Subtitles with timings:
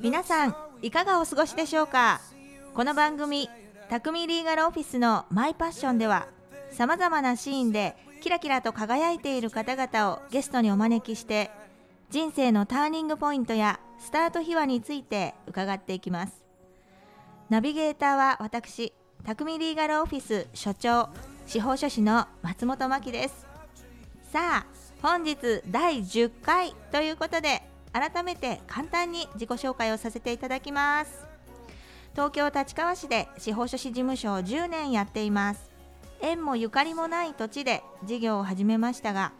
[0.00, 2.20] 皆さんいかがお過ごしでしょうか？
[2.72, 3.50] この番組
[3.90, 6.28] 「匠リーガルオフィスのマイパッション」では
[6.70, 11.50] さまざまなシーンでキラキラと輝いている方々をゲストにお招きして
[12.08, 16.44] 人生のターニングポイントやスタート秘話について伺っていきます。
[17.50, 18.92] ナビゲーターは私
[19.24, 21.08] 匠リーガルオフィス所長
[21.48, 23.46] 司法書士の松本真希です。
[24.32, 24.66] さあ
[25.02, 27.68] 本日第10回ということで
[27.98, 31.26] 改めて簡単に自己紹介をさせていただきます。
[32.12, 35.70] 東京立川市で司法書士事務所を10年やっています。
[36.20, 39.32] 縁もゆかりもない土地で事業を始めましたが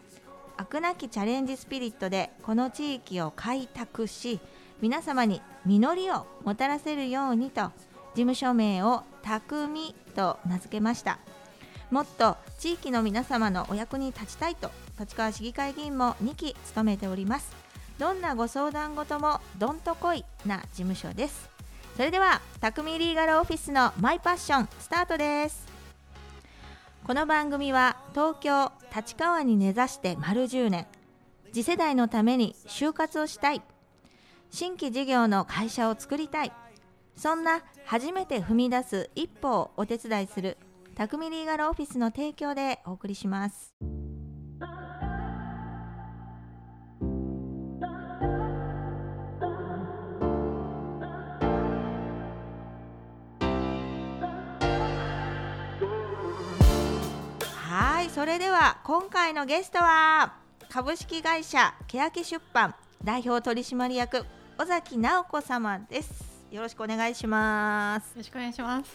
[0.56, 4.40] 飽くなきチャレンジスピリットでこの地域を開拓し
[4.80, 7.72] 皆様に実りをもたらせるようにと事
[8.14, 11.18] 務所名を「匠」と名付けました。
[11.90, 17.65] もっと地域の皆様のお役に立ちたいと立川市議会議員も2期務めております。
[17.98, 21.48] どんなご相談事もどんとこいな事務所です。
[21.96, 25.66] それでは匠リーガルオフィスのマイパッションスタートです。
[27.04, 30.86] この番組は東京立川に根ざして丸10年。
[31.52, 33.62] 次世代のために就活をしたい。
[34.50, 36.52] 新規事業の会社を作りたい。
[37.16, 40.58] そんな初めて踏み出す一歩をお手伝いする
[40.96, 43.72] 匠リーガルオフィスの提供でお送りします。
[57.96, 60.34] はいそれでは今回のゲストは
[60.68, 64.26] 株式会社欅出版代表取締役
[64.58, 66.12] 尾崎直子様です。
[66.50, 68.10] よろしくお願いします。
[68.10, 68.90] よろしくお願いします。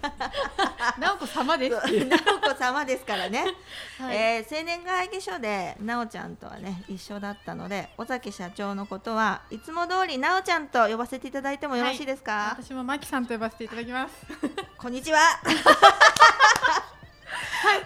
[1.00, 1.74] 直子様です。
[2.06, 3.44] 直子様ですからね、
[3.98, 4.16] はい。
[4.16, 14.14] えー青年会議所でなおちゃんとはね一緒だったので尾崎社長のことはいつも通りなおちゃんと呼ばせていただいてもよろしいですか、私もマキさんと呼ばせていただきます。
[14.78, 15.18] こんにちは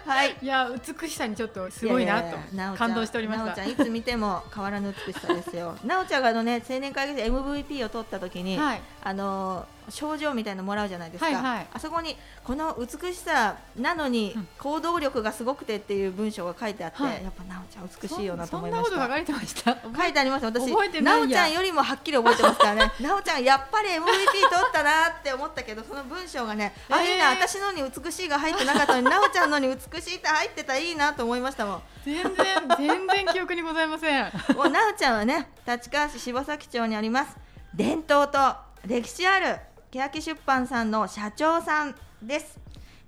[0.06, 0.36] はい。
[0.42, 2.36] いや美しさにちょっとすごいなと
[2.76, 3.46] 感動しておりました。
[3.46, 5.76] なおちゃんいつ見ても変わらぬ美しさですよ。
[5.84, 8.82] なおちゃんがあのね青年会議所で MVP を取った時に、はい。
[9.02, 11.66] あの賞状みたいなのもらうじゃないですか、はいはい。
[11.72, 14.48] あそこにこの美しさなのにうん。
[14.58, 17.22] 行動力がすごくてっていう文章が書いてあって、はい。
[17.22, 18.90] やっぱなおちゃん美しいよなとそ思いました。
[18.90, 20.02] そんなこと書かれてました？
[20.02, 22.92] 書いてあります私覚えてなおちゃんよりもはっきり覚えてますからね。
[23.00, 27.12] なおちゃんやっぱり MVP 取ったなって思ったけどその文章がね、あえー。
[27.12, 31.82] いいな私のに美しいが入ってなかったのになおちゃんのに美しいって入ってたらいいなと思いましたもん。
[32.04, 32.34] 全然
[32.78, 34.32] 全然記憶にございません。
[34.56, 37.36] もうなおちゃんはね立川市柴崎町にあります
[37.74, 38.38] 伝統と
[38.86, 39.58] 歴史ある
[39.92, 42.58] 欅出版さんの社長さんです。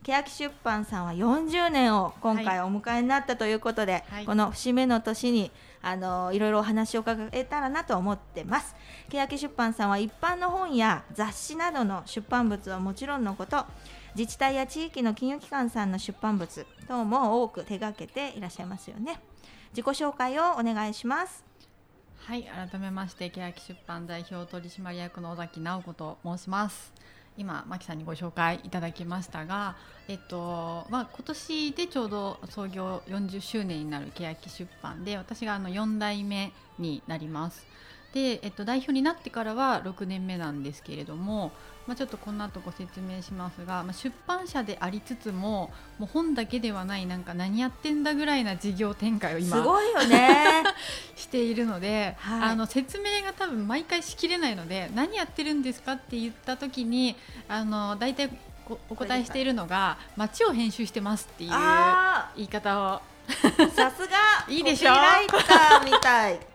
[0.03, 4.27] 欅出版さんは40年を今回お迎えになったということで、はい。
[4.27, 5.51] この節目の年に
[5.81, 8.77] あのいろいろお話を伺えたらなと思ってます。
[9.09, 13.65] 欅出版さんは一般の本や雑誌などの出版物はもちろんのこと
[14.15, 19.23] 自治体や地域の金融機関さんの出版物等も多く手掛けていらっしゃいますよね。
[19.71, 21.45] 自己紹介をお願いします
[22.27, 26.91] はい改めまして欅出版代表取締役の尾崎直子と申します。
[27.37, 29.77] 今マキさんにご紹介いただきましたが、
[30.09, 37.67] えっとまあ今年でちょうど創業40周年になる欅出版で私があの4代目になります。
[38.15, 41.51] で、えっと、代表になってからは6年目なんですけれども、
[41.89, 50.63] まあ、ちょっとこの後ご説明しますが、まあ、出版社でありつつももう本だけではないなんか何やってんだぐらいな事業展開を今すごいよね。
[51.17, 52.43] しているので、はい。
[52.53, 57.17] あの説明が多分毎回しきれないので何やってるんですかって言った時に
[57.49, 58.31] あの大体
[58.69, 63.03] おお答えしているのが街を編集してますっていうあ言い方を。
[63.29, 64.17] ーさすが。
[64.49, 64.93] いいでしょ？
[64.93, 66.54] コピーライターみたい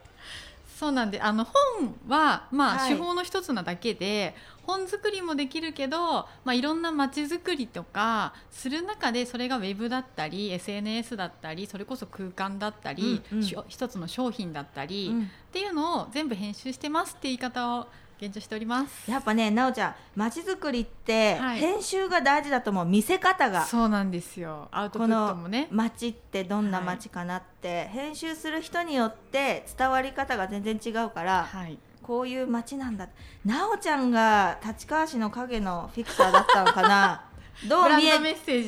[0.80, 2.94] そうなんであの本は、まあはい。
[2.94, 4.34] 手法の一つなだけで
[4.64, 5.98] 本作りもできるけど、
[6.46, 13.44] まあ、いろんな街づくりとかする中でそれがウェブだったり SNS だったりそれこそ空間だったり、うんうん。
[13.44, 15.24] しょ一つの商品だったり、うん。
[15.24, 17.88] っていうのを全部編集してますって言い方を
[18.22, 19.10] 現状しております。
[19.10, 21.60] やっぱねなおちゃん街づくりってはい。
[21.60, 23.66] 編集が大事だと思う見せ方が。
[23.66, 24.68] そうなんですよ。
[24.72, 25.68] アウトプこのットもね。
[25.72, 31.78] 街ってどんな街かなって、編集する人によって伝わり方が全然違うから、はい。
[32.04, 33.08] こういう街なんだ。
[33.46, 37.26] なおちゃんが立川市の影のフィクサーだったのかな。
[37.68, 38.12] どう見え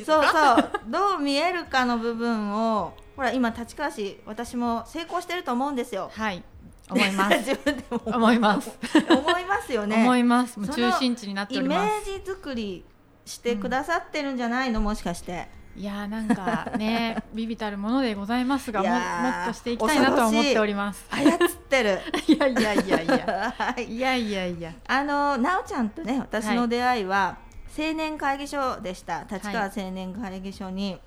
[0.04, 0.90] そうかそう。
[0.90, 6.10] どう見えるかの部分をほら今立川市私も成功してると思うんですよ。
[6.12, 6.42] はい
[6.90, 7.38] 思います。
[7.50, 8.00] 自分でも。
[8.04, 8.70] 思います。
[9.08, 9.96] 思いますよね。
[9.96, 10.60] 思います。
[10.60, 12.84] 中心地になっておイメージ作り
[13.24, 15.48] してくださってるんじゃないの、もしかして。
[15.74, 21.06] いやーなんかね ビビたるものでございますがもっとしていきたいなとは思っております。
[21.10, 21.38] 操っ
[21.70, 23.54] てるいやいやいやいや。
[23.56, 23.84] はい。
[23.84, 24.72] いやいやいや。
[24.86, 27.38] あのなおちゃんとね私の出会いは、
[27.76, 29.24] 青年会議所でした。
[29.30, 31.00] 立川青年会議所に、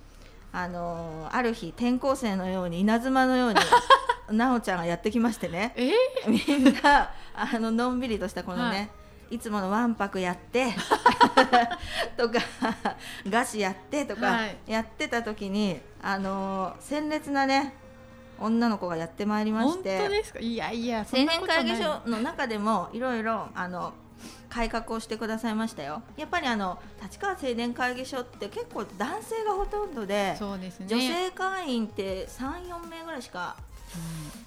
[0.52, 3.60] あのある日転校生のように稲妻のように
[4.32, 5.74] なおちゃんがやってきましてね。
[5.76, 5.92] え？
[6.28, 8.90] みんなあののんびりとしたこのね、、
[9.30, 9.40] はい。
[9.40, 10.74] つものわんぱくやって
[12.18, 12.40] とか
[13.30, 14.58] 菓子やってとかはい。
[14.68, 17.74] やってた時に、あの鮮烈なね
[18.40, 20.40] 女の子がやってまいりまし本当てですか？
[20.40, 23.94] いやいやそ青年会議所の中でもいろいろあの
[24.50, 26.02] 改革をしてくださいましたよ。
[26.18, 30.88] やっぱりあの立川青年会議所って結構男性がほとんどで、そうですね。
[30.88, 33.56] 女性会員って34名ぐらいしか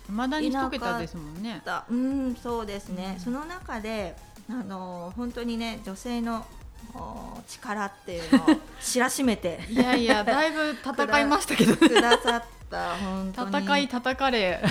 [0.08, 1.62] いまだに一桁ですもんね。
[1.64, 3.24] だうんそうですね、うん。
[3.24, 4.16] その中で
[4.48, 6.46] あの本当にね女性の
[6.94, 8.46] お力っていうのを
[8.80, 9.60] 知らしめて。
[9.68, 11.76] いやいやだいぶ戦いましたけどね。
[11.76, 13.58] くださった本当に。
[13.58, 14.62] 戦い叩かれ。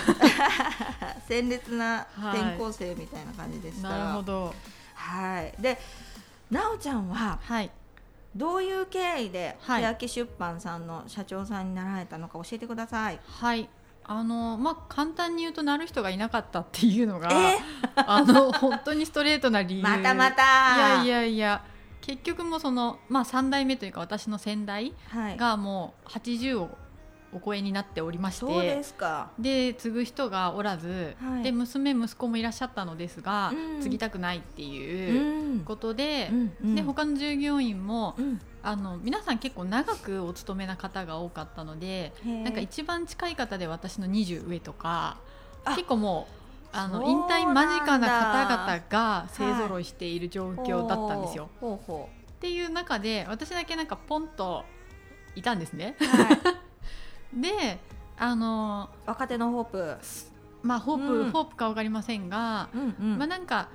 [1.27, 2.39] 鮮烈なはい。
[2.39, 4.53] 転校生みたいな感じでした、なるほど。
[4.95, 5.53] はい。
[5.62, 5.79] で
[6.50, 7.69] なおちゃんははい。
[8.35, 9.83] どういう経緯ではい。
[9.83, 13.19] 欅出版さんの社長さんになられたのか教えてください。
[13.27, 13.69] はい
[14.07, 17.57] あのまあ簡単に言うとなる人がいなかったっていうのがえ？
[17.95, 19.83] あの本当にストレートな理由。
[19.83, 20.75] またまた。
[20.75, 21.63] いやいやいや
[22.01, 26.77] 結局もうその、まあ、3代目というか私の先代はい、がもう80を
[27.33, 29.31] お超えになっておりましてですか。
[29.38, 31.44] で継ぐ人がおらず、はい。
[31.44, 33.81] で娘息子もいらっしゃったのですが、うん。
[33.81, 36.51] 継ぎたくないっていううんことで,、うん。
[36.63, 38.39] うんで他の従業員もうん。
[38.63, 45.19] あの皆さん結構長くお勤めな方が多かったのでなんか一番近い方で私の20上とか
[45.63, 51.50] あ結構もうあの引退間近な方々が勢ぞろいしている状況だったんですよ。
[51.62, 54.65] ほうほっていう中で私だけなんかポンと
[55.35, 55.95] いたんですね。
[56.00, 56.39] うはい、
[57.33, 57.79] で
[58.18, 59.97] あの若手のホープ。
[60.63, 61.31] まあホープ、うん。
[61.31, 63.18] ホープか分かりませんが、うんうん。
[63.18, 63.69] まあなんか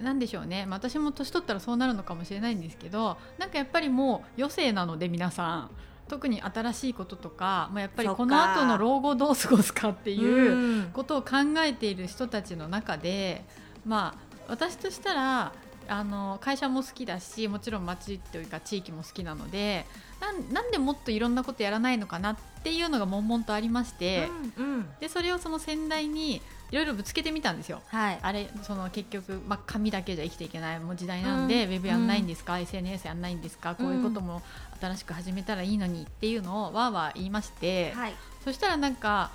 [0.00, 5.70] なんでしょうね、まあ、私も年取ったらそうなるのかもしれないんですけどなんかやっぱりもう余生なので皆さん
[6.08, 10.90] 特に新しいこととか、まあ、やっぱりこの後の老後どう過ごすかっていううん。
[10.92, 13.44] ことを考えている人たちの中で、
[13.84, 15.52] まあ、私としたら
[15.88, 19.86] あの会社も好きだしもちろん町というか地域も好きなので
[20.20, 26.40] なんなんでもっといろんなことやらないのかなっていうのが悶々とありまして、うんうんでそれをその先代に
[26.70, 27.80] いろいろぶつけてみたんですよ。
[27.88, 28.18] はい。
[28.22, 33.74] あれその結局、まあ、紙だけじゃ生きていけないもう時代なんで、うんウェブやんないんですか、SNS やんないんですか？
[33.74, 34.42] こういうことも
[34.80, 38.14] 新しく始めたらいいのにっていうのをわーわー言いまして、はい。
[38.44, 39.30] そしたらなんか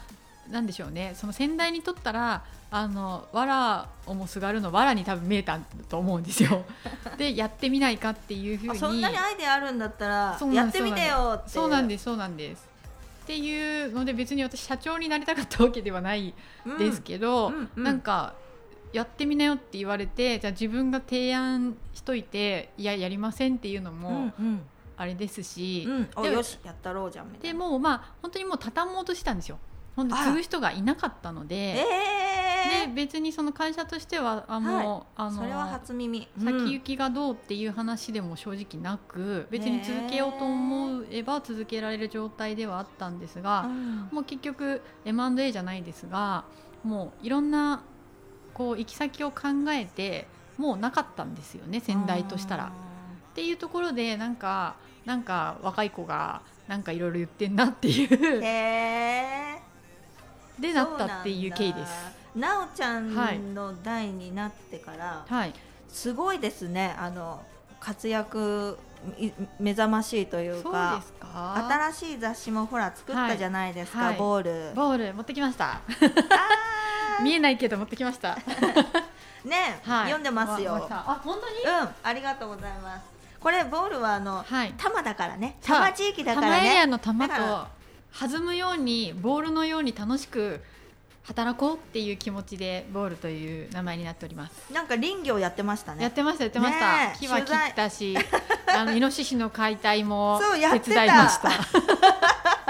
[0.51, 5.59] なんでしょうねその先代にとったらあのわらをもすがるのわらに多分見えた
[5.89, 6.63] と思うんですよ。
[7.17, 11.49] でやってみないかっていうふうにあそんなにアイデアあるんだったらやってみてよって。
[11.49, 12.69] そうなんですそうなんです
[13.23, 16.33] っていうので別に私社長になりたかったわけではない
[16.65, 18.33] うんですけど、うんうんなんか
[18.93, 24.61] やってみなよって言われてじゃあ自分が提案しといていややりませんっていうのうもんうん
[24.97, 26.09] あれですし、うん。
[26.15, 27.33] おでよしやったろうじゃん。
[27.33, 29.57] でもうまあ本当にもう畳もうとしてたんですよ
[29.95, 31.85] 本当継ぐ人がいなかったので。
[31.85, 32.21] え
[32.85, 36.27] で別にその会社としてはあもう、あのそれは初耳。
[36.37, 46.43] 先行きがどうっていう話でも正直なく、別に続けようと思えば続けられる状態ではあったんですが、うんもう結局 M&A じゃないですが
[46.83, 47.81] もういろんな
[48.53, 52.71] こう行き先を考えてもうなかったんですよね先代としたら。
[53.31, 59.60] っていうところでなんかなんか若い子がなんかいろいろ言ってんなっていへうえ。
[60.59, 61.91] でなったっていう経緯です。
[62.35, 65.53] なおちゃんの代になってから、はい、
[65.89, 66.95] すごいですね。
[66.97, 67.43] あの
[67.79, 68.77] 活躍
[69.17, 71.03] い目覚ましいというか
[71.91, 74.07] 新しい雑誌もほら作ったじゃないですか、はい。
[74.09, 74.75] はいボール。
[74.75, 75.73] ボール持ってきました。
[75.73, 75.81] あ
[77.23, 78.85] 見えないけど持ってきました、ー
[79.47, 80.87] ね、はい、読んでますよ。
[80.89, 81.55] あ本当に？
[81.81, 83.05] うんありがとうございます。
[83.39, 84.73] これボールはあのはい。
[84.77, 85.57] 多摩だからね。
[85.61, 86.69] 多摩地域だか玉らね。
[86.69, 87.67] エリアの球だからと
[88.19, 90.61] 弾むようにボールのように楽しく
[91.23, 94.73] 働こうっていう気持ちでボールという名前になっております。
[94.73, 96.03] なんか林業やってましたね。
[96.03, 98.17] やってましたやってました、ねえ木は切ったし
[98.67, 100.39] あのイノシシの解体も
[100.79, 100.95] 手た。
[100.95, 102.60] 伝いました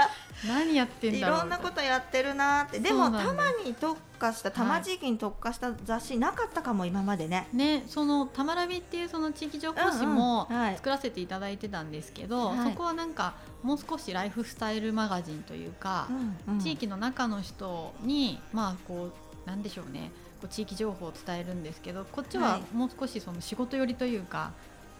[0.46, 1.40] 何やってんいだろう。
[1.40, 2.80] ろんなことやってるなって。
[2.80, 7.48] でも多そうなんです摩に特化した多摩地域に特化した雑誌なかったかも今までね。
[7.52, 12.72] ね、その「たまらび」っていうその地域情報誌も作らせていただいてたんですけど、はい。
[12.72, 16.08] そこはなんかもう少しライフスタイルマガジンというか、
[16.60, 19.10] 地域の中の人にまあこ
[19.46, 20.10] うなんでしょうね。
[20.40, 22.62] こう地域情報を伝えるんですけどこっちははい。
[22.74, 24.52] もう少しその仕事寄りというか、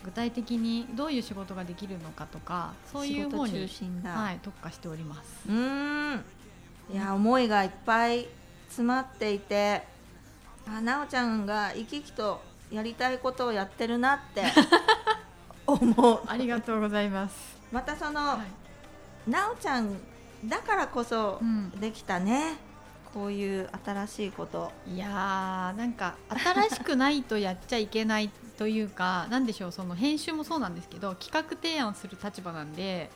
[0.05, 3.69] 具体的にどういう仕事ができるのかとかそういう方に
[4.05, 5.49] はい、特化しております。
[5.49, 6.25] うーん。
[6.93, 8.27] いや思いがいっぱい
[8.67, 9.83] 詰まっていて
[10.67, 12.41] あなおちゃんが生き生きと
[12.71, 14.45] やりたいことをやってるなって
[15.67, 16.21] 思う。
[16.27, 17.35] ありがとうございます。
[17.71, 18.45] またその、は
[19.27, 19.97] い、なおちゃん
[20.45, 21.71] だからこそうん。
[21.71, 22.57] できたね、
[23.15, 24.73] こういう新しいこと。
[24.87, 28.31] いやーなんか新しくないとやっちゃいけない
[28.63, 33.11] というかなんでしょうその編集もそうなんですけど企画提案する立場なんで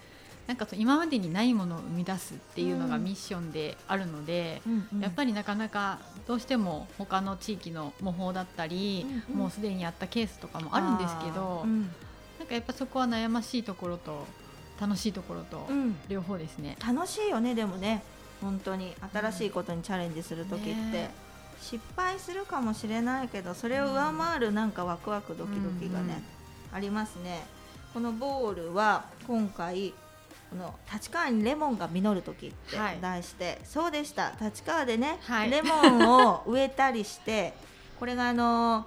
[0.49, 3.05] なんかそう今までにないものを生み出すっていうのがうん。
[3.05, 4.63] ミッションであるので、
[5.01, 5.99] やっりぱりなかなか
[6.29, 9.41] どうしても他の地域の模倣だったり、うんうん。
[9.41, 11.91] もうすでにやったケースとかもあるんですけど、うん。
[12.39, 14.25] なんかやっぱそこは悩ましいところと
[14.81, 15.97] 楽しいところとうん。
[16.09, 16.77] 両方ですね。
[16.85, 18.05] 楽しいよねでもね。
[18.41, 21.26] 本当に新しいことにチャレンジする時って、ね
[21.61, 26.23] 失敗するかもしれないけどそれを上回るなんかワクワクドキドキがね、
[26.73, 27.45] ありますね。
[27.93, 29.95] このボールは今回
[30.51, 32.99] この立川にレモンが実る時ってはい。
[33.01, 34.33] 題して、そうでした。
[34.41, 35.51] 立川でね、はい。
[35.51, 37.55] レモンを植えたりして
[37.99, 38.87] これがあの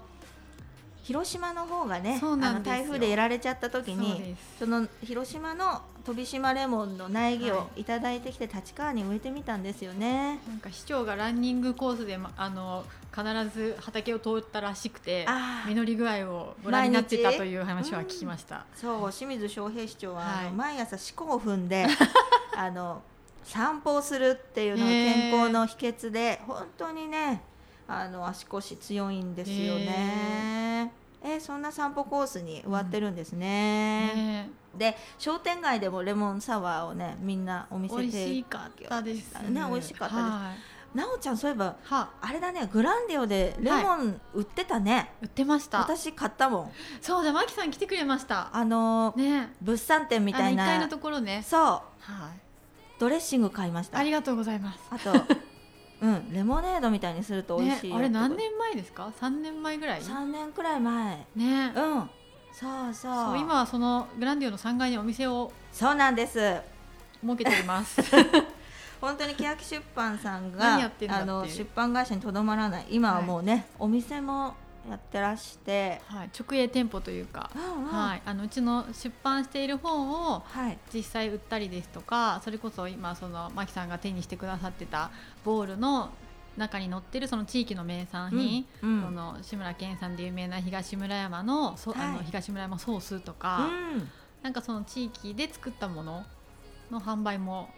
[1.09, 7.83] 広島の方がねあの台風でやられちゃった時にその広島の飛島レモンの苗木をはい。
[7.83, 10.39] ただいてきて立川に植えてみたんですよね。
[10.47, 13.23] なんか市長がランニングコースで、まあの必
[13.57, 15.25] ず畑を通ったらしくて
[15.67, 18.67] 実り具合をご覧になってたという話は聞きました。
[18.75, 20.51] そう清水翔平市長は、はい。
[20.51, 21.87] 毎朝四股を踏んで
[22.55, 23.01] あの
[23.43, 27.41] 散歩をするっていうのが健康の秘訣で本当にね
[27.89, 30.93] あの足腰強いんですよね。
[31.21, 34.13] えーそんな散歩コースに植わってるんですね。
[34.15, 39.33] ねで商店街でもレモンサワーをねみんなお店美味でしかったです。
[39.49, 45.79] ね美味しかったですはいなおちゃんそういえばはあれだねグランディオでレモン売ってたね、売ってました。
[45.79, 48.49] 私買ったもんそうだマキさん来てくれました。
[48.53, 51.43] あのね物産展みたいな階のところね。
[51.45, 51.83] そうはい。
[52.99, 54.79] ドレッシング買いましたありがとうございます。
[54.89, 55.11] あと
[56.01, 59.11] うんレモネードみたいにすると美味しいよ、ね、あれ何年前ですか？
[59.19, 61.73] 三年前ぐらい？3年くらい前ね。
[61.75, 62.09] うん
[62.51, 66.57] そうそう今はそのグランディオの3階にお店をそうなんです
[67.21, 68.01] 設けております。
[68.99, 74.55] 本当に欅出版さん何があの出版会社にとどまらない今はもうね、お店も
[74.89, 77.91] やってらして、はい、直営店舗というか、うんうん。
[77.91, 80.77] はい、あのうちの出版している本をはい。
[80.93, 85.11] 実際売ったりですとかそれこそ今そのマキさんが手にしてくださってた
[85.45, 86.09] ボールの
[86.57, 89.03] 中に載ってるその地域の名産品、うんうん。
[89.03, 92.13] その志村けんさんで有名な東村山の,、そあはい。
[92.13, 94.09] の東村山ソースとか、うん。
[94.41, 96.25] なんかその地域で作ったもの
[96.89, 97.69] の販売も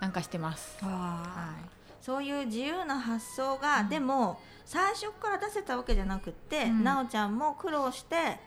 [0.00, 0.78] なんかしてます。
[0.84, 1.54] は
[2.00, 3.88] そういう自由な発想が、うん。
[3.88, 6.84] でも最初から出せたわけじゃなくって、うん。
[6.84, 8.38] なおちゃんも苦労して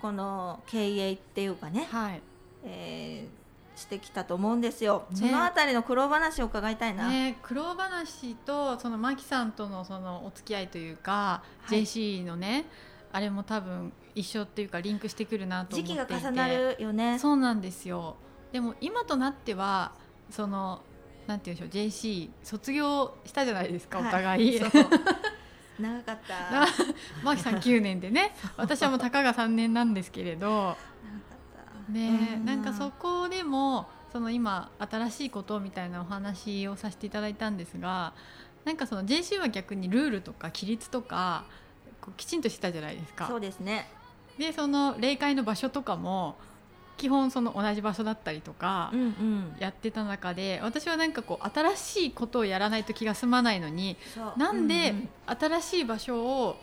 [0.00, 2.22] この経営っていうかねい、、はい。
[2.64, 3.40] えー
[3.80, 5.16] してきたと思うんですよ、ね。
[5.16, 11.82] そのあたりの苦労話を伺いたいな、ね、苦労話とそのマキさんとのそのお付き合いというか、はい。
[11.82, 12.66] JC のね
[13.12, 16.14] あれも多分一緒っていうかリンクしてくるなと思時っていて。
[16.14, 17.18] 期が重なるよね。
[17.18, 18.16] そうなんですよ。
[18.52, 19.92] でも今となっては
[20.30, 20.82] その
[21.30, 24.08] なんていうんでしょう JC 卒業したじゃないですか、はい。
[24.08, 24.60] お互い。
[25.78, 26.50] 長かった。
[26.50, 26.72] な長か
[27.22, 28.34] マキさん9年でね。
[28.56, 30.76] 私はもうたかが3年なんですけれど。
[31.88, 38.12] ねうなんかそこでもその今新しいことみたいなお話をさせていただいたんですが
[38.64, 41.44] なんかその JC は逆にルールとか規律とか
[42.00, 43.26] こうきちんとしてたじゃないですか。
[43.28, 43.88] そうですね。
[44.36, 46.36] でその霊界の場所とかも
[47.00, 49.56] 基本その同じ場所だったりとかうんうん。
[49.58, 53.96] やってた中で私はなんかこう新しいことをやらないと気が済まないのに
[54.36, 55.08] なんでううん。
[55.26, 56.56] 新しい場所を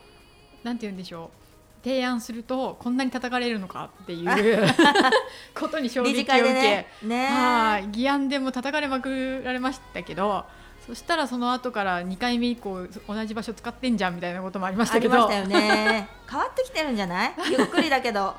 [0.64, 4.68] なんて言うんでしょう提案するとこんなに叩かれるのかっていう
[5.60, 6.88] ことに衝撃を受け、ね。
[7.04, 7.28] ね。
[7.28, 10.46] はい議案でも叩かれまくられましたけど
[10.86, 15.16] そしたらその後から2回目以降同じ場所使ってんじゃんみたいなこともありましあたけど。
[15.16, 16.08] りましたよね。
[16.30, 17.34] 変わってきてるんじゃない？
[17.52, 18.36] ゆっくりだけど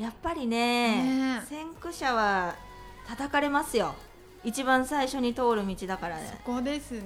[0.00, 1.42] やっぱりねね。
[1.46, 2.54] 先駆者は
[3.06, 3.94] 叩かれますよ。
[4.42, 6.40] 一番最初に通る道だからね。
[6.44, 7.04] ここですね。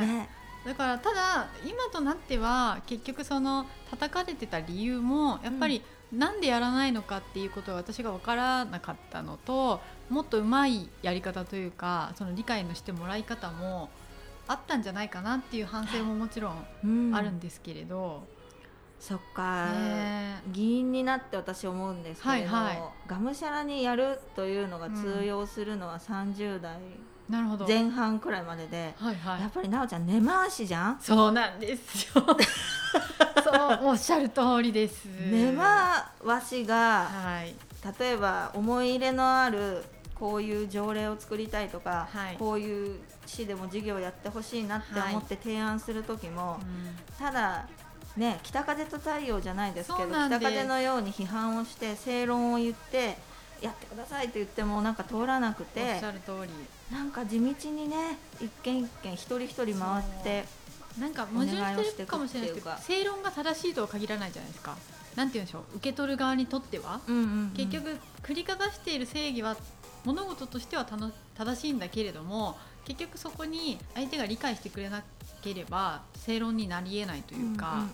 [0.00, 0.28] ね。
[0.64, 13.90] だからただ今となっては結局その叩かれてた理由もやっぱりなんでやらないのかっていうことが私が分からなかったのともっとうまいやり方というかその理解のしてもらい方も
[14.48, 17.12] あったんじゃないかなっていう反省ももちろん。
[17.12, 18.24] あるんですけれど、
[19.06, 20.42] そっか、ね。
[20.48, 23.08] 議員になって私思うんですけれど、はいはい。
[23.08, 26.76] がむしゃらにやるというのが通用するのは30代
[27.28, 27.68] なるほど。
[27.68, 29.40] 前半くらいまでで、はいはい。
[29.42, 30.98] やっぱり奈緒ちゃん根回しじゃん？
[31.00, 32.24] そうなんですよ。
[33.44, 35.04] そうもうっしゃる通りです。
[35.06, 37.54] 根回しがはい。
[38.00, 39.84] 例えば思い入れのある
[40.16, 42.36] こういう条例を作りたいとか、はい。
[42.38, 46.96] こういう市でも授業やってほしいなって思って提案する時も、うん。
[47.16, 47.68] ただ
[48.16, 53.16] ね北風と太陽じゃないですけど北風のように批判をして正論を言って
[53.60, 56.50] やってくださいって言ってもなんか通らなくおってしゃる通り。
[56.94, 60.44] なんか地道にね一軒一軒一人一人回って
[61.00, 64.76] なんか矛盾ししてるかもしれないですけど正論が正しいとは限らないじゃないですか。
[65.16, 65.76] なんて言うんでしょう。
[65.76, 67.50] 受け取る側にとっては、うんうんうん。
[67.56, 69.56] 結局繰りかざしている正義は
[70.04, 75.02] 物事としてはたの正しいんだけれども結局そこに相手が理解してくれな
[75.42, 77.92] ければ正論になりえないというか,、うんうんうん。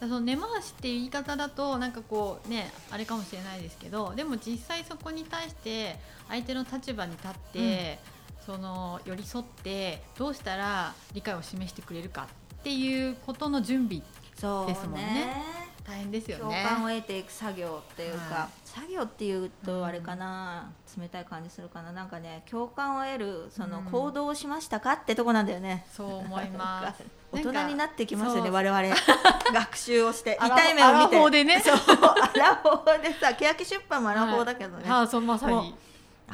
[0.00, 5.96] その根回しっていう言い方だとなんかこうねあれかもしれないですけどでも実際そこに対して
[6.28, 7.98] 相手の立場に立って、
[8.44, 16.64] その寄り添ってどうしたら理解を示してくれるかっていうことの準備ですもんね大変ですよ共ね。
[16.66, 21.92] 感を得ていく作業っていうか、は作業っていうとあれかな、冷たい感じするかな。
[21.92, 23.84] なんかね共感を得るそのうん。
[23.86, 27.02] 行動をしましたかってとこなんだよね、そう思います。
[27.32, 28.82] 大人になってきますよね我々。
[29.52, 30.38] 学習をして。
[30.40, 30.92] 痛い目を見て。
[30.92, 31.60] アラフォーでね。
[31.60, 31.74] そう。
[31.74, 35.02] アラフォーでさ欅出版もアラフォーだけどね、はい。
[35.02, 35.74] あそうまさに。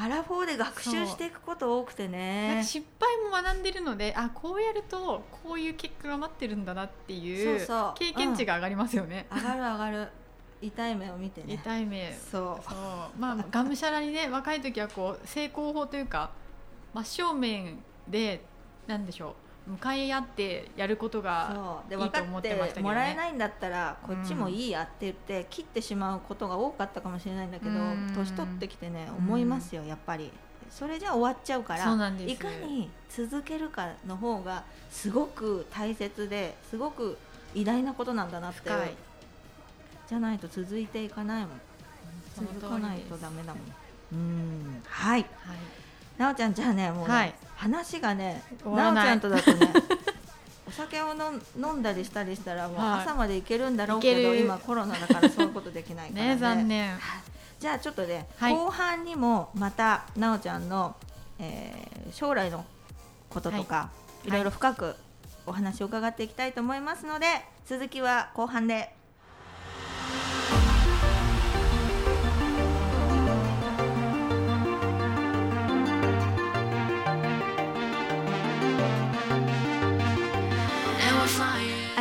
[0.01, 2.55] アラフォーで学習していくこと多くてね。
[2.59, 9.27] か失敗も学んでるのであこうやるとこういう結果が待ってるんだなっていう経験値が上がりますよね。
[9.29, 10.07] 上がる上がる。
[10.61, 11.55] 痛い目を見てね。
[11.55, 12.63] 痛い目そう。
[12.63, 12.75] そう。
[13.19, 16.31] まあがむしゃらにね若い時はこう成功法というか
[16.93, 18.41] 真正面で
[18.87, 22.73] なんでしょう向かい合ってやることがいいと思ってましたけどね。
[22.73, 28.11] てもらえないんだったらこっちもいいやって言って切ってしまうことが多かったかもしれないんだけどうん。
[28.15, 30.31] 年取ってきてねうん思いますよやっぱり。
[30.71, 37.17] それじゃ終わっちゃうからいかに続けるかの方がすごく大切ですごく
[37.55, 38.69] 偉大なことなんだなって
[40.07, 41.61] じゃないと続いていかないもん。
[42.35, 43.63] 続かないとダメだもん。
[44.13, 44.83] うん。
[44.87, 45.21] はい。
[45.21, 45.57] はい
[46.19, 47.33] なおちゃんじゃあねもうね、はい。
[47.55, 49.73] 話がねなおちゃんとだとね
[50.67, 52.99] お酒を飲ん飲んだりしたりしたらもうはい。
[53.01, 54.37] 朝までいけるんだろうけど、いける。
[54.41, 56.35] 今コロナだからそういうことできないからね。
[56.35, 56.99] ね残念。
[57.59, 58.53] じゃあちょっとね、はい。
[58.53, 60.95] 後半にもまたなおちゃんの、
[61.39, 62.65] えー将来の
[63.29, 63.91] こととか、
[64.25, 64.95] い、ろいろ深く
[65.45, 67.27] お話を伺っていきたいと思いますので
[67.67, 68.98] 続きは後半で。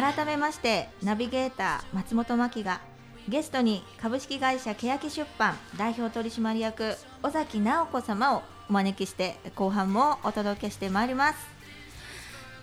[0.01, 2.81] 改めましてナビゲーター松本真希が
[3.29, 11.39] ゲストに株式会社欅出版代表取締役尾崎直子様をお招きして後半もお届けしてまいります。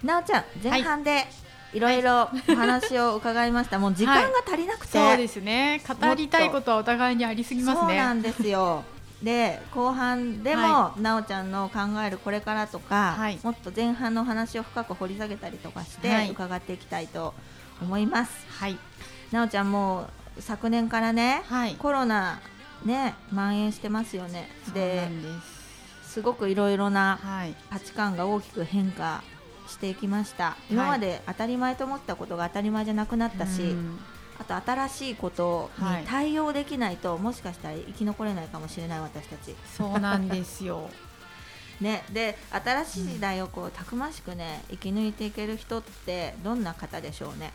[0.02, 1.26] なおちゃん前半で
[1.74, 1.80] い。
[1.80, 5.82] ろいろお話を伺いました、もう時間が足りなくて、そうですね。
[5.86, 7.88] 語りたいことはお互いにありすぎますね。
[7.88, 8.86] そうなんですよ
[9.26, 13.40] で後半でも、はなおちゃんの考えるこれからとか、はい。
[13.42, 16.30] もっと前半のお話を深く掘り下げたりとかして、はい。
[16.30, 17.34] 伺っていきたいと
[17.82, 18.46] 思います。
[18.48, 18.78] はい。
[19.32, 20.08] なおちゃんも
[20.38, 21.76] う昨年からね、はい。
[21.76, 22.40] コロナ
[22.86, 24.48] ね蔓延してますよね。
[24.76, 25.10] で
[26.04, 26.14] す。
[26.14, 27.56] すごくいろいろなはい。
[27.72, 29.24] 価値観が大きく変化
[29.68, 30.56] していきました。
[30.70, 34.00] 今まで当たり前と思ったことが当たり前じゃなくなったし、うん
[34.40, 39.56] あと新しいことはいに対応できないと、もしかしたら生き残れないかもしれない私たち。
[39.78, 40.90] そうなんですよ
[41.82, 47.52] ね、で新しい時代をこうたくましくね生き抜いていける人ってどんな方でしょうね？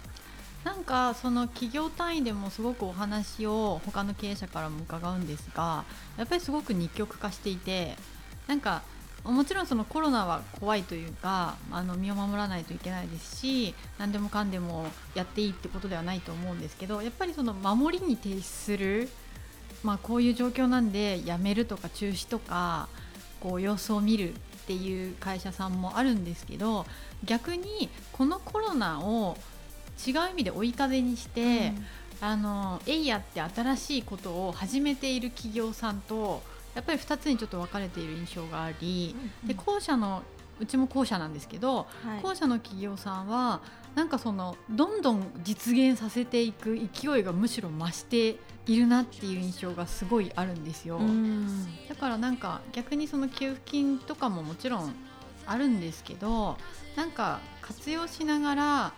[0.62, 5.85] なんかその企業単位でもすごくお話を他の経営者からも伺うんですが
[6.19, 7.97] やっぱりすごく二極化していて
[8.47, 8.83] なんか
[9.24, 19.09] もちろんそのコロナは怖いというかあの身を守らないといけないですし何でもかんでもやっていいってことではないと思うんですけどやっぱりその守りに徹する、
[19.83, 22.88] まあ、こういう状況なんでやめるとか中止とか
[23.40, 26.87] こう様子を見るっていう会社さんもあるんですけど
[27.24, 29.37] 逆にこのコロナを
[30.06, 31.74] 違う意味で追い風にして、
[32.22, 36.42] あのエイヤって新しいことを始めている企業さんと
[36.74, 40.22] やっぱり2つにちょっと分かれている印象があり、で後者の
[40.61, 42.22] うちも後者なんですけど、はい。
[42.22, 43.61] 後者の企業さんは
[43.94, 50.98] なんかそのどんどん実現させていく勢いがむしろ増しているなっていう印象がすごいあるんですよ。
[50.98, 51.66] うん。
[51.88, 54.92] だからなんか逆にその給付金とかももちろん
[55.46, 56.56] あるんですけど
[56.94, 58.92] なんか活用しながら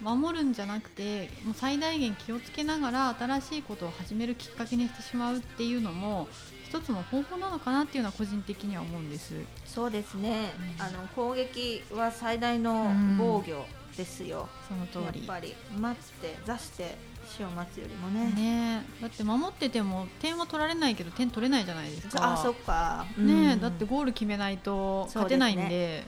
[0.00, 6.28] 守るんじゃなくてもう最大限気をつけながら新しいことを始めるきっかけにしてしまうっていうのも
[6.68, 9.34] 一つの方法なのかなっていうのは個人的には思うんです。
[9.64, 10.82] そうですね、うん。
[10.82, 13.16] あの攻撃は最大のうん。
[13.16, 13.64] 防御
[13.96, 14.48] ですよ。
[14.68, 15.20] その通り。
[15.20, 18.32] やっぱり待って座して死を待つよりもね。
[18.32, 18.84] ね。
[18.98, 22.32] えだって守ってても点は取られないけど点取れないじゃないですか。
[22.32, 23.60] あそっか、ねえ、うん。
[23.60, 26.04] だってゴール決めないと勝てないんで。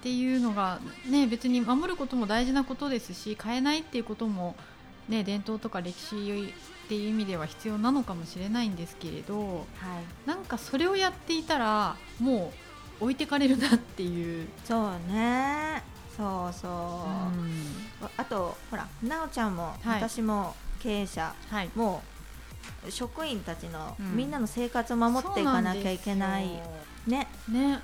[0.00, 4.56] っていうのが、ね、別に守ることも大事なことですし変えないっていうことも、
[5.10, 6.48] ね、伝統とか歴史
[6.90, 10.28] っていう意味では必要なのかもしれないんですけれどはい。
[10.28, 12.52] なんかそれをやっていたらも
[13.00, 14.48] う置いてかれるなっていう。
[14.64, 15.84] そうね。
[16.16, 18.10] そうそう、うん。
[18.16, 20.02] あとほらなおちゃんも、はい。
[20.02, 21.70] 私も経営者はい。
[21.76, 22.02] も
[22.84, 24.16] う職員たちの、うん。
[24.16, 26.48] みんなの生活を守っていかなきゃいけない。
[27.06, 27.54] ねよ。
[27.54, 27.78] ね。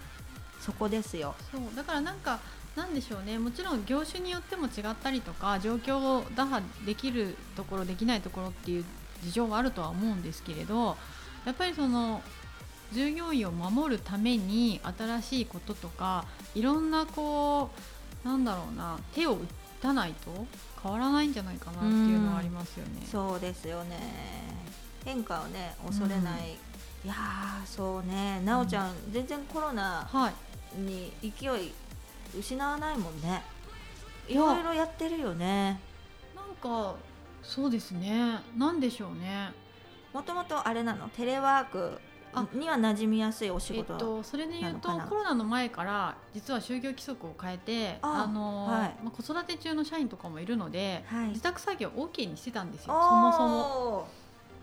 [0.61, 1.37] そこですよ。
[1.53, 1.61] そう。
[1.77, 2.41] だからなんか
[2.77, 3.39] なんでしょうね。
[3.39, 8.85] もちろん業種によっても違ったりとか状況を打破できるところできないところっていう
[9.23, 10.97] 事情はあるとは思うんですけれど
[11.47, 12.23] やっぱりその
[12.93, 17.71] 従業員を守るために新しいこととかいろんなこ
[18.25, 19.39] うなんだろうな手を打
[19.81, 20.47] たないと
[20.83, 23.07] 変わらないんじゃないかなっていうのはありますよね。
[23.11, 23.97] そうですよね。
[25.05, 26.59] 変化をね恐れない、
[27.05, 28.41] いやーそうね。
[28.45, 30.35] なおちゃん、全然コロナはい。
[30.81, 31.73] に勢い
[32.39, 33.43] 失わないもんね。
[34.29, 35.81] いろいろやってるよね。
[36.35, 36.95] なんか
[37.43, 38.41] そうですね。
[38.57, 39.53] なんでしょうね。
[40.13, 41.09] もともとあれなの？
[41.11, 41.99] テレワーク
[42.35, 42.47] あ。
[42.53, 48.97] には馴染みやすいお仕えっ事、と、それで言うとコロナの前から実は就業規則を変えてああの、はい。
[49.05, 51.29] まあ、子育て中の社員とかもいるので、はい。
[51.29, 52.95] 自宅作業 OK にしてたんですよ。
[53.01, 54.09] そもそも。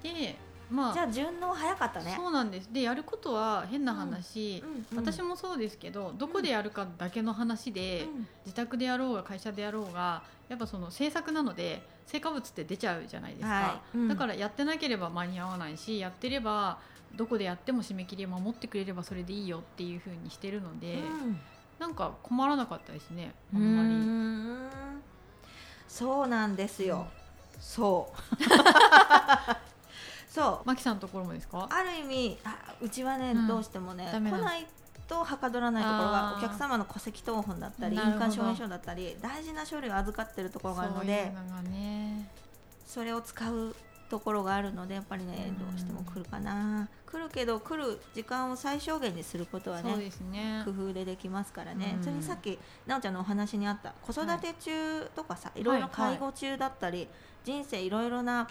[0.01, 0.38] で
[0.73, 2.13] まあじゃあ順応早かったね。
[2.17, 2.73] そうなんです。
[2.73, 13.97] でやることは変な話、うんうん私もそうですけどどこでやるかだけの話で、うん自宅でやろうが会社でやろうがやっぱその制作なので成果物って出ちゃうじゃないですか、はい。
[13.97, 14.07] うん。
[14.07, 16.79] だからやってなければ間に合わないしやってれば
[17.15, 20.97] どこでやっても締め切りを守ってくれればそれでいいよっていうふうにしてるので、
[21.79, 23.89] なんか困らなかったですねあうんまり。
[23.89, 25.01] ん。
[25.88, 27.07] そうなんですよ、
[27.59, 28.43] そう
[30.34, 30.67] そう。
[30.67, 31.67] マキさんのところもですか？
[31.69, 33.48] ある意味あうちはね、うん。
[33.48, 34.65] どうしてもね来ない
[35.08, 41.32] とはかどらないところがお客様の戸籍謄本だったり印鑑証明書だったり大事な書類を預かってるところがあるので
[42.88, 43.76] それを使う
[44.10, 45.60] ところがあるのでやっぱりねうん。
[45.60, 46.88] どうしても来るかな。
[47.06, 50.63] 来るけど来る時間を最小限にすることはねね。
[50.65, 52.04] 工夫でできますからね、うん。
[52.04, 57.08] それにさっきなおちゃんのお話にあった子育て中とかさ、い、ろいろ介護中だったり、
[57.43, 58.48] 人生いろいろな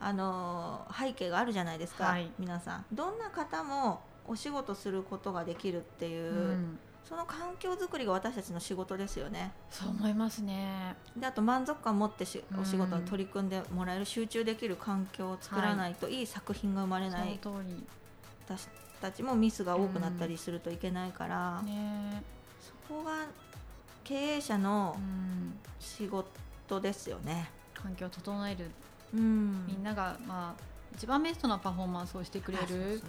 [0.00, 2.30] あのー背景があるじゃないですか、はい。
[2.38, 2.84] 皆さん。
[2.92, 6.78] どんな方もお仕事することができるっていう、うん。
[7.08, 9.52] その環境づくりが私たちの仕事ですよね。
[9.70, 10.96] そう思いますね。
[11.16, 12.60] であと満足感を持ってしうん。
[12.60, 17.38] お仕事に取り組んでもらえる集中できる環境を作らないと、い、い作品が生まれない
[18.46, 18.68] 私
[19.00, 22.22] たちもミスが多くなったりするといけないから、ね。
[22.60, 23.26] そこが
[24.04, 25.58] 経営者のうん。
[25.78, 27.50] 仕事ですよね。
[27.74, 28.70] 環境を整える
[29.14, 29.66] うん。
[29.66, 30.62] みんながまあ
[30.96, 33.02] 一番ベストなパフォーマンスをしてくれる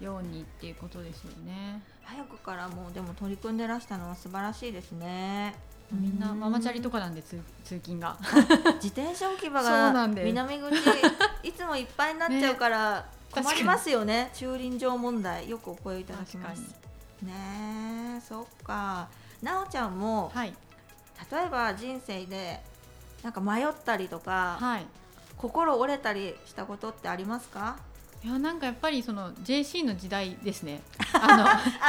[0.00, 1.82] ようにっていうことですよね。
[2.02, 5.54] 早くからもうでも取り組んでらしたのは素晴らしいですね。
[5.92, 8.16] みんなうママチャリとかなんで通通勤が。
[8.82, 10.74] 自転車置き場が南口
[11.42, 13.04] いつもいっぱいになっちゃうからね。
[13.30, 14.30] 困りますよね。
[14.32, 16.60] 駐輪場問題よくお声いただきます。
[17.22, 19.08] ねえそっか。
[19.42, 20.54] なおちゃんもはい。
[21.30, 22.62] 例えば人生で
[23.22, 24.86] なんか迷ったりとか、はい
[25.36, 27.76] 心折れたりしたことってありますか？
[28.22, 30.80] いやなんかやっぱりその JC の時代ですね。
[31.12, 31.36] あ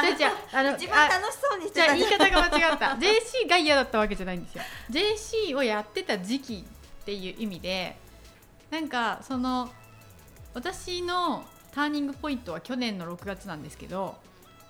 [0.02, 2.86] のじゃああの一番あ 楽しそうにじゃ言い方が間違った。
[2.96, 4.62] JC が嫌だったわけじゃないんですよ。
[4.90, 6.66] JC をやってた時期
[7.02, 7.96] っていう意味で
[8.70, 9.70] なんかその
[10.52, 14.16] 私のターニングポイントは去年の6月なんですけど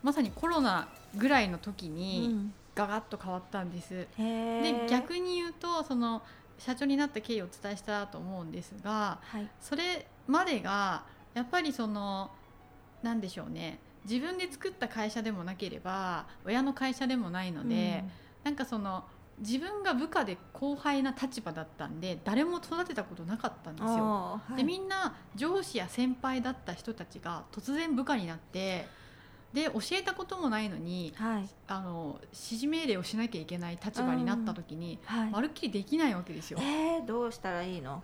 [0.03, 3.95] まさにコロナぐらいの時うにんガガッと変わったんです。
[3.95, 6.23] へえで逆に言うとその
[6.59, 9.49] 社長になった経緯をお伝えしたと思うんですがはい。
[9.61, 12.31] それまでがやっぱりその
[13.03, 13.79] なんでしょうね。
[14.09, 18.05] 自分で作った会社でもなければ親の会社でもないので、
[18.45, 19.05] なんかその
[19.39, 23.91] 自分が部下で後輩な立場だったんで誰も育てたことなかったんですよ。
[23.95, 24.57] はい。
[24.57, 28.87] でみんな上司や先輩だった人たちが突然部下になって
[29.57, 31.49] で教えたこともないのにはい。
[31.67, 35.31] あの指示命令をしなきゃいけない立場になった時に、はい。
[35.31, 36.59] まるっきりできないわけですよ。
[36.61, 38.03] えー、どうしたらいいの？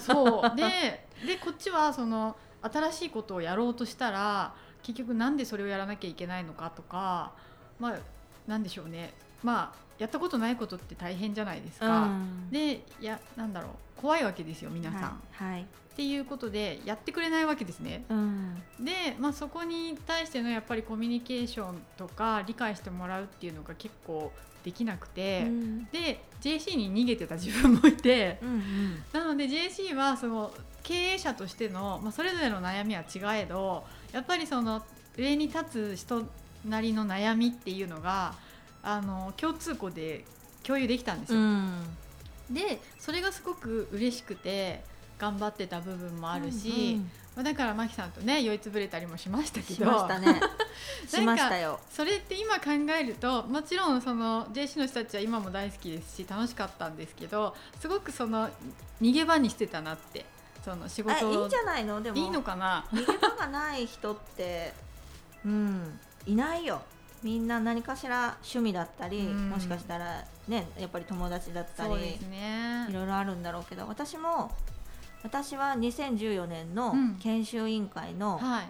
[0.00, 0.52] そう。
[0.56, 7.32] ででこっちはその新しいことをやろうとしたら結局なんでそれをやらなきゃいけないのかとか
[7.78, 7.98] まあ
[8.46, 9.12] なんでしょうね。
[9.42, 12.06] まあやったことないことって大変じゃないですうか。
[12.06, 12.48] ん。
[12.50, 14.00] でいやなんだろう。
[14.00, 15.02] 怖いわけですよ皆さん。
[15.02, 18.04] はい、はいっていうことでやってくれないわけですね。
[18.10, 24.32] うんで、まあ、そこに対してのやっぱりコミュニケーションとか理解してもらうっていうのが結構
[24.64, 30.52] できなくて、うんで JC に逃げてた自分もいてうんうんなので JC はその
[30.82, 34.84] 経営者としての、まあ、それぞれの悩みは違えどやっぱりその
[35.16, 36.26] 上に立つ人
[36.66, 38.34] なりの悩みっていうのが
[38.82, 40.24] あの共通項で
[40.64, 41.38] 共有できたんですよ。
[41.38, 41.82] うん
[42.50, 44.84] でそれがすごく嬉しくて
[45.18, 50.40] 頑張ってた部分もあるし、うんまあ、だからマキさんとね酔いつぶれたりもしましたけしどましたね。
[51.08, 51.80] しましたよ。
[51.90, 58.48] それって今考えるともちろんその JC の人たちは今も大好きですし楽しかったんですけどすごくその
[59.00, 60.24] 逃げ場にしてたなって
[60.64, 62.00] その仕あ事いいんじゃないの？
[62.02, 62.16] でも。
[62.16, 62.86] いいのかな？
[62.92, 64.72] 逃げ場がない人って
[65.44, 66.00] うん。
[66.26, 66.82] いないよ。
[67.22, 69.50] みんな何かしら趣味だったり、うん。
[69.50, 71.94] もしかしたらねやっぱり友達だったり
[72.30, 72.86] ね。
[72.88, 74.54] いろいろあるんだろうけど私も
[75.24, 77.16] 私は2014年のうん。
[77.16, 78.68] 研修委員会のはい。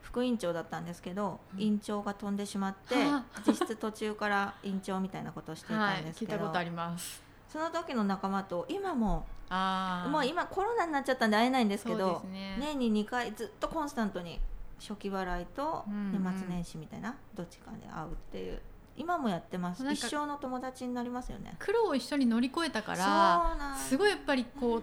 [0.00, 1.60] 副委員長だったんですけど、うん。
[1.60, 7.22] 委員長が飛んでしまっては実質途中から委員長みたいなことをしていはいたんですけど、聞いたことあります。
[7.52, 12.56] その時の仲間と今もああもう今コロナになっちゃったんで会えないんですけどね。
[12.58, 14.40] 年に2回ずっとコンスタントに
[14.78, 18.60] 初期払いとうん年末年始みたいな、どっちかで会うっていう
[18.96, 19.84] 今もやってます。
[19.92, 21.56] 一生の友達になりますよね。
[21.58, 24.82] 苦労を一緒に乗り越えたからすごいやっぱりこう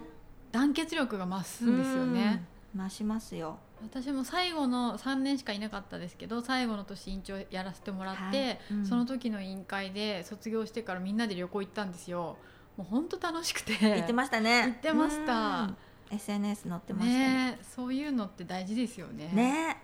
[0.54, 2.46] 団結力が増すんですよね。
[2.76, 2.84] うん。
[2.84, 3.58] 増しますよ。
[3.82, 8.58] 私も最後の3年しかいなかったですけど最後の年委員長やらせてもらって、はい。
[8.70, 8.86] うん。
[8.86, 12.36] その時の委員会で卒業してからみんなで旅行行ったんですよ。
[12.76, 13.76] もう本当楽しくて。
[13.80, 14.62] 言ってましたね。
[14.62, 15.62] 言ってました。
[15.62, 15.76] うん。
[16.12, 19.32] SNS 載ってましたねねそういうのって大事ですよね。
[19.34, 19.82] ね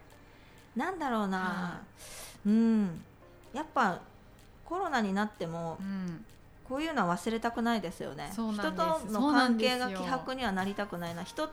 [0.76, 1.38] なんだろうな。
[1.38, 1.80] は
[2.46, 3.02] うん。
[3.52, 4.00] やっぱ
[4.64, 6.24] コロナになってもうん、
[6.70, 8.30] こういうのは忘れたくないですよね。
[8.32, 11.14] 人との関係が希薄にはなりたくない。
[11.16, 11.52] な人と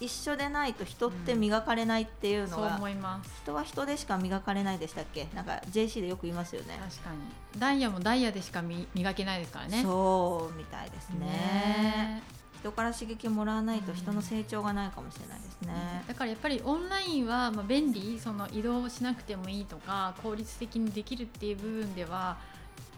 [0.00, 3.30] 一緒でないと人って磨かれないっていうのが、思います。
[3.42, 5.26] 人は人でしか磨かれないでしたっけ？
[5.34, 6.78] なんか JC でよく言いますよね。
[6.78, 7.58] 確かに。
[7.58, 9.82] ダイヤもダイヤでしかみ磨けないですからね。
[9.82, 11.26] そうみたいですね。
[11.26, 12.22] ね。
[12.60, 18.20] 人から刺激をもらわないと人の成長がないかもしれないですね、だからやっぱりオンラインはまあ便利？
[18.20, 22.36] その移動しなくてもいいとか効率的にできるっていう部分では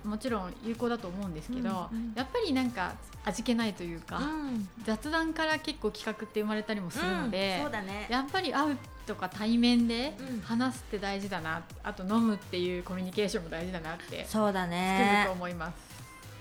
[0.05, 2.13] もちろん有効だと思うんですけど、うんうん。
[2.15, 4.69] やっぱりなんか味気ないというか、うん。
[4.85, 8.07] 雑談から結構企画って生まれたりもするので、うんそうだね。
[8.11, 10.41] やっぱり会うとか対面でうん。
[10.41, 15.75] 話すって大事だな、あと飲むっていうコミュニケーションも大事だなってそうだづねく思います。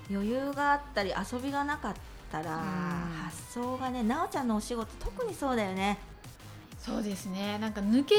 [0.09, 1.93] 余裕があったり遊びがなかっ
[2.31, 2.61] たらうん。
[3.23, 5.97] 発想がねなおちゃんのお仕事特にそうだよね。
[6.79, 7.59] そうですね。
[7.59, 8.15] なんか抜け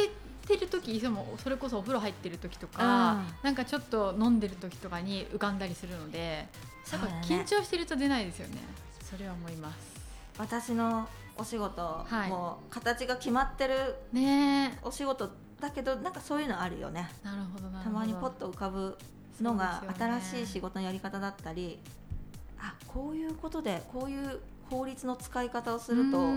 [0.59, 3.27] てる時いつもそれこそお風呂入ってる時とか、うん。
[3.43, 6.49] なんかちょっと飲んでる時とかに浮かんだりするので
[6.85, 7.15] そうんだね。
[7.15, 8.59] なか緊張してると出ないですよね。
[9.03, 9.77] それは思います。
[10.39, 12.31] 私のお仕事、はい。
[12.31, 13.75] もう形が決まってる
[14.13, 14.79] ね。
[14.83, 17.11] お仕事だけどなんかそういうのあるよね。
[17.23, 18.01] えなるほどなるたほど。
[18.01, 18.97] まにポッと浮かぶ
[19.41, 21.79] のが新しい仕事のやり方だったり
[22.59, 26.31] あこういうことでこういう法律の使い方をすると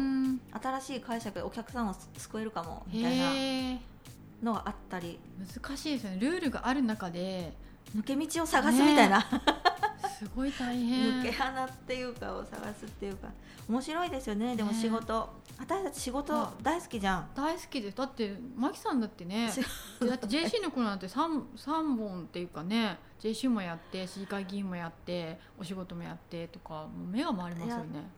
[0.62, 3.32] 新しい解釈でお客さんを救えるかもみたいな
[4.46, 5.20] のがあったり。
[5.40, 6.18] 難しいですよね。
[6.20, 7.54] ルールがある中で。
[7.96, 11.22] 抜け道を探すみたいな、すごい大変。
[11.24, 13.30] 抜け穴っていうかを探すっていうか。
[13.68, 14.56] 面白いですよね。
[14.56, 17.30] でもね仕事、私たち仕事は大好きじゃん。
[17.34, 17.98] 大好きです。
[17.98, 19.62] だってマキさんだってね し
[20.06, 28.10] だって JC の頃なんて 3, 三本っていうかね JC もやって市議会議員もやってお仕事もやってとかもう目が回りますよね。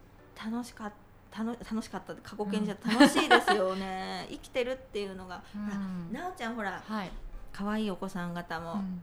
[0.44, 2.14] 楽しかった楽楽しかった。
[2.16, 4.26] 過去形にじゃ楽しいですよね。
[4.30, 6.12] 生きてるっていうのが、うん。
[6.12, 7.10] なおちゃんほらはい、
[7.52, 9.02] 可愛いお子さん方も、うん。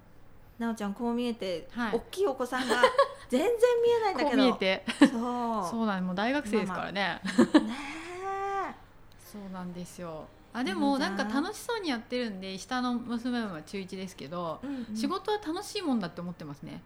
[0.57, 1.95] なおちゃんこう見えて、はい。
[1.95, 2.81] 大きいお子さんが
[3.29, 3.49] 全然
[3.83, 4.85] 見えないんだこうけど見えて。
[4.99, 5.09] そう。
[5.69, 7.21] そうなんもう大学生ですからね。
[7.23, 7.95] ね
[9.19, 10.27] そうなんですよ。
[10.53, 14.95] あでもなんんか楽しそうにやってるんで下の娘は中1ですけどえ、うんうん。
[14.95, 16.81] 仕事は楽しいもんだって思ってますね。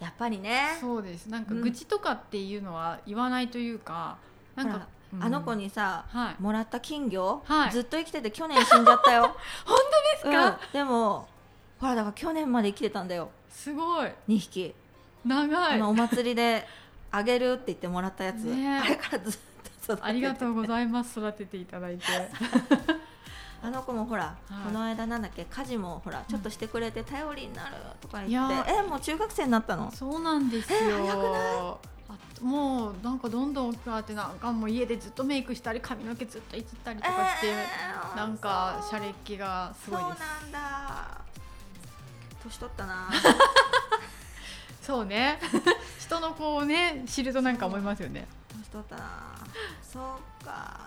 [0.00, 0.76] やっぱりね。
[0.80, 1.26] そうです。
[1.26, 1.60] なんかうん。
[1.62, 4.18] 愚痴とかっていうのは言わないというか、
[4.56, 4.86] なんか
[5.20, 6.42] あの子にさはい。
[6.42, 7.70] もらった金魚、はい。
[7.70, 9.22] ずっと生きてて去年死んじゃったよ。
[9.64, 9.78] 本
[10.22, 10.56] 当ですか、うん。
[10.72, 11.28] でも
[11.78, 13.30] ほらだから去年まで生きてたんだよ。
[13.48, 14.12] すごい。
[14.28, 14.74] 2匹、
[15.24, 15.82] 長い。
[15.82, 16.66] お祭りで
[17.12, 19.40] あげるって言ってもらったやつ、ねあれからずっ
[19.86, 21.20] と育ててありがとうございます。
[21.20, 22.04] 育てていただいて。
[23.62, 24.66] あの子もほら、はい。
[24.66, 25.44] この間なんだっけ？
[25.44, 29.90] 家事もほらちょっとしてくれて頼りになるとかい言って、やえもう中学生になったの？
[29.90, 31.76] そうなんですよ、え早くあ
[32.44, 40.18] もうなんかどんどん大きくなってなんかもう家でずっとメイクしたり髪の毛ずっといじったりとかして、えーなんかシャレっ気がすごいです。
[40.18, 41.20] そうなんだ。
[42.44, 43.10] 年取ったな。
[44.82, 45.40] そうね。
[45.98, 48.26] 人の子をね知るとなんか思いますよね。
[48.52, 49.10] 年取ったな。
[49.82, 49.98] そ
[50.42, 50.80] うか。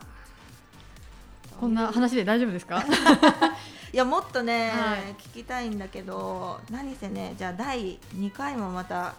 [1.59, 2.83] こんな話で大丈夫ですか？
[3.91, 4.99] いやもっとね、はい。
[5.15, 9.15] 聞きたいんだけど何せねじゃあ第2回もまた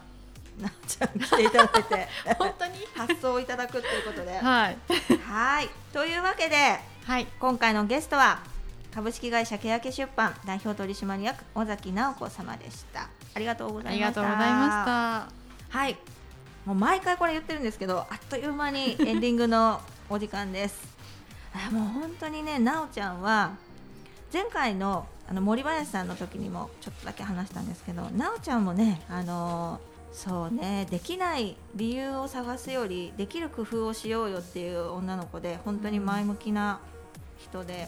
[0.61, 2.07] なおちゃん来ていただいて。
[2.37, 2.73] 本当に？
[2.95, 4.37] 発想をいただくということで。
[4.37, 4.77] はい。
[5.27, 5.69] はい。
[5.93, 7.27] というわけではい。
[7.39, 8.39] 今回のゲストは
[8.93, 13.07] 株式会社欅出版代表取締役尾崎直子様でした。
[13.35, 14.21] ありがとうございました。
[14.21, 15.97] はい。
[16.65, 20.77] もう毎回これ言ってるんですけどあっという間に エンディングのお時間です。
[21.53, 23.51] あもう本当にねなおちゃんは
[24.31, 30.87] 前回のあの森林さんの時にもちょっとだけ話したんですけどなおちゃんもねあのーそうね。
[30.89, 36.79] できない理由を探すよりできる工夫をしようよっていう女の子で本当に前向きな
[37.37, 37.87] 人で、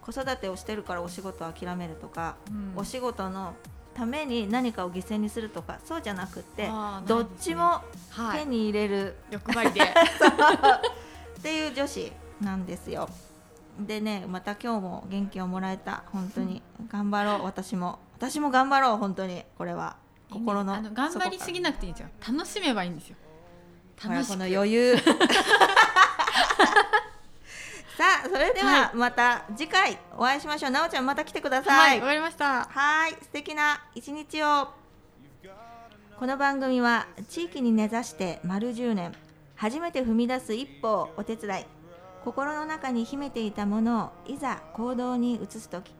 [0.00, 2.72] 子育てをしてるからお仕事を諦めるとか、うん。
[2.76, 3.54] お仕事の
[3.94, 7.80] ために何かを犠牲にするとかそうじゃなくってあーどっちも
[8.34, 9.16] 手に入れる。
[9.30, 9.80] 欲張りで。
[9.82, 13.08] っていう女子なんですよ。
[13.78, 16.04] でねまた今日も元気をもらえた。
[16.12, 17.98] 本当に頑張ろう私も。
[18.16, 19.44] 私も頑張ろう本当に。
[19.58, 19.96] これは
[20.30, 23.16] 心のあの頑張りすぎなくていいんですよ楽しめばいいんですよ。
[24.02, 24.38] 楽しこく。
[24.38, 24.96] の余裕。
[27.96, 32.64] さあそれではまた次回お会いしましょう、なおちゃんまた来てくださはいいわかりました。
[32.64, 34.68] はい素敵な一日を。
[36.18, 39.14] この番組は地域に根ざして丸10年。
[39.54, 41.66] 初めて踏み出す一歩をお手伝い。
[42.22, 45.94] 心の中に秘めていたものをいざ行動に移す時。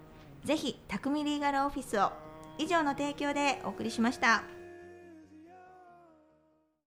[0.45, 2.13] ぜひ匠リーガルオフィスを
[2.59, 4.56] 以上の提供でお送りしました。